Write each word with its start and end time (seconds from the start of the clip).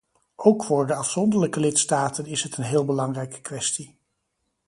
Ook 0.35 0.63
voor 0.63 0.85
de 0.87 0.95
afzonderlijke 0.95 1.59
lidstaten 1.59 2.25
is 2.25 2.43
het 2.43 2.57
een 2.57 2.63
heel 2.63 2.85
belangrijke 2.85 3.41
kwestie. 3.41 3.95